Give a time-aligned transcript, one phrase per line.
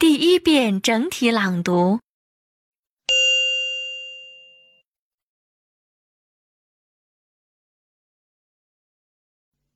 [0.00, 2.00] 第一遍整体朗读。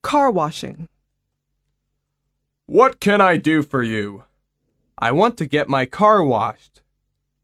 [0.01, 0.89] Car washing.
[2.65, 4.25] What can I do for you?
[4.97, 6.81] I want to get my car washed.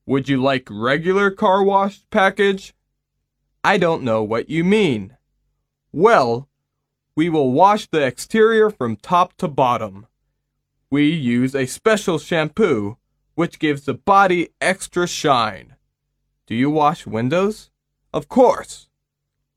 [0.07, 2.73] Would you like regular car wash package?
[3.63, 5.19] I don't know what you mean.
[5.93, 6.49] Well,
[7.15, 10.07] we will wash the exterior from top to bottom.
[10.96, 12.96] We use a special shampoo
[13.34, 15.76] which gives the body extra shine.
[16.48, 17.70] Do you wash windows?
[18.14, 18.88] Of course.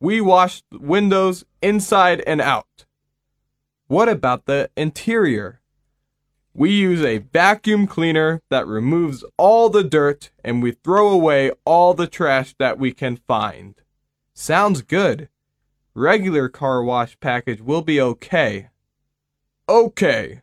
[0.01, 2.87] We wash windows inside and out.
[3.87, 5.61] What about the interior?
[6.55, 11.95] We use a vacuum cleaner that removes all the dirt and we throw away all
[11.95, 13.77] the trash that we can find.
[14.35, 15.29] Sounds good.
[15.95, 18.71] Regular car wash package will be okay.
[19.69, 20.43] Okay,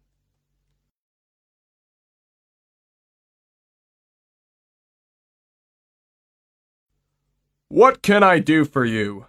[7.71, 9.27] What can I do for you?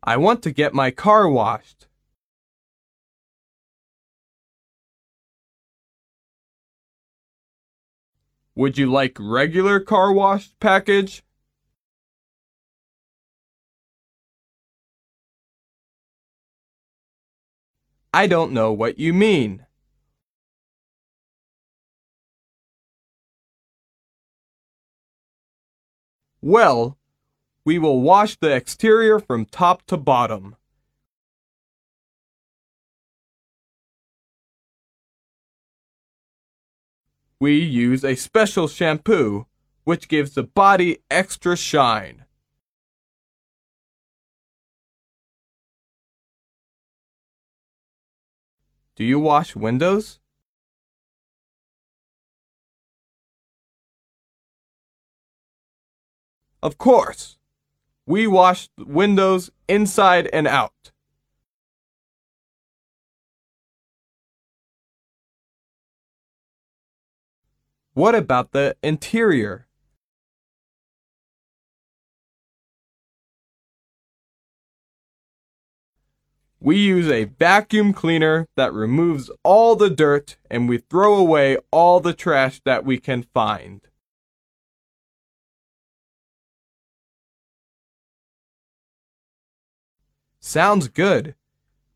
[0.00, 1.88] I want to get my car washed.
[8.54, 11.24] Would you like regular car wash package?
[18.12, 19.66] I don't know what you mean.
[26.46, 26.98] Well,
[27.64, 30.56] we will wash the exterior from top to bottom.
[37.40, 39.46] We use a special shampoo
[39.84, 42.26] which gives the body extra shine.
[48.96, 50.20] Do you wash windows?
[56.64, 57.36] Of course.
[58.06, 60.92] We wash windows inside and out.
[67.92, 69.66] What about the interior?
[76.60, 82.00] We use a vacuum cleaner that removes all the dirt and we throw away all
[82.00, 83.82] the trash that we can find.
[90.43, 91.35] Sounds good.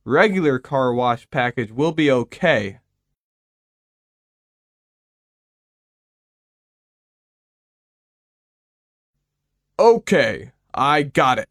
[0.05, 2.79] Regular car wash package will be okay.
[9.79, 11.49] Okay, I got it.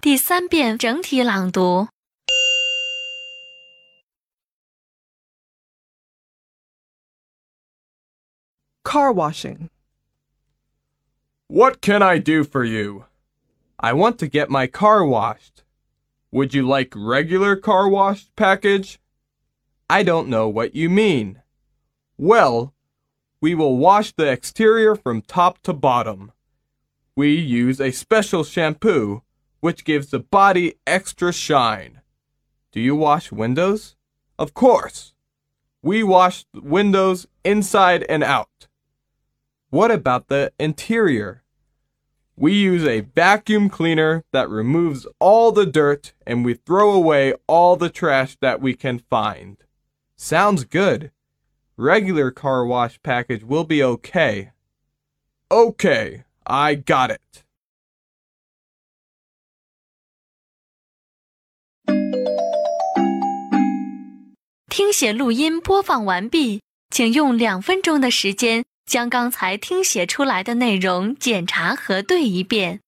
[0.00, 1.88] 第三遍整体朗读。
[8.87, 9.69] Car washing.
[11.49, 13.03] What can I do for you?
[13.77, 15.65] I want to get my car washed.
[16.31, 18.97] Would you like regular car wash package?
[19.89, 21.41] I don't know what you mean.
[22.17, 22.73] Well,
[23.41, 26.31] we will wash the exterior from top to bottom.
[27.13, 29.21] We use a special shampoo
[29.59, 31.99] which gives the body extra shine.
[32.71, 33.97] Do you wash windows?
[34.39, 35.13] Of course.
[35.81, 38.66] We wash windows inside and out.
[39.69, 41.43] What about the interior?
[42.37, 47.75] We use a vacuum cleaner that removes all the dirt and we throw away all
[47.75, 49.57] the trash that we can find.
[50.15, 51.11] Sounds good.
[51.75, 54.51] Regular car wash package will be okay.
[55.51, 57.43] Okay, I got it.
[68.87, 72.79] 将刚才听写出来的内容检查核对一遍。